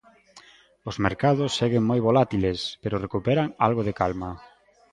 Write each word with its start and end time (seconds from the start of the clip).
Os 0.89 0.95
mercados 1.05 1.55
seguen 1.59 1.83
moi 1.89 1.99
volátiles, 2.07 2.59
pero 2.81 3.01
recuperan 3.05 3.47
algo 3.67 3.81
de 3.87 3.93
calma. 3.99 4.29